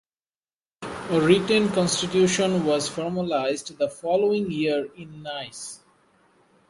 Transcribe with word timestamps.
A 1.11 1.21
written 1.21 1.69
constitution 1.69 2.65
was 2.65 2.89
formalised 2.89 3.77
the 3.77 3.87
following 3.87 4.49
year 4.49 4.91
in 4.95 5.21
Nice. 5.21 5.81